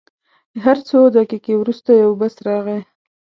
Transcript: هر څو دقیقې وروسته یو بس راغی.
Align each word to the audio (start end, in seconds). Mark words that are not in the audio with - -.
هر 0.63 0.77
څو 0.87 0.97
دقیقې 1.17 1.53
وروسته 1.57 1.89
یو 2.03 2.11
بس 2.19 2.33
راغی. 2.47 2.79